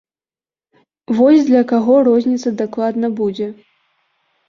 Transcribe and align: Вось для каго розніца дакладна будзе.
Вось 1.19 1.45
для 1.51 1.63
каго 1.73 2.01
розніца 2.09 2.57
дакладна 2.65 3.15
будзе. 3.25 3.55